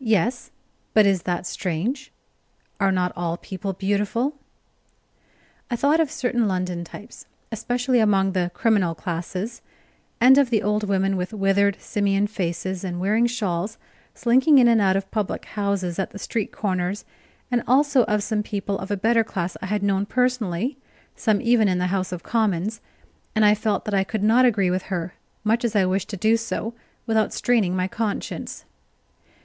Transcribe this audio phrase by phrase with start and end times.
[0.00, 0.50] "Yes;
[0.92, 2.10] but is that strange
[2.80, 4.34] are not all people beautiful?"
[5.70, 9.62] I thought of certain London types, especially among the "criminal classes,"
[10.20, 13.78] and of the old women with withered, simian faces and wearing shawls,
[14.14, 17.04] slinking in or out of public houses at the street corners;
[17.48, 20.76] and also of some people of a better class I had known personally
[21.14, 22.80] some even in the House of Commons;
[23.36, 26.16] and I felt that I could not agree with her, much as I wished to
[26.16, 26.74] do so,
[27.06, 28.64] without straining my conscience.